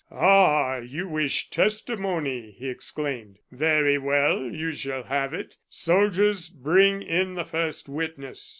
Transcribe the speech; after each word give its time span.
"Ah! 0.09 0.77
you 0.77 1.07
wish 1.07 1.51
testimony!" 1.51 2.49
he 2.57 2.67
exclaimed. 2.69 3.37
"Very 3.51 3.99
well, 3.99 4.41
you 4.45 4.71
shall 4.71 5.03
have 5.03 5.31
it. 5.31 5.57
Soldiers, 5.69 6.49
bring 6.49 7.03
in 7.03 7.35
the 7.35 7.45
first 7.45 7.87
witness." 7.87 8.49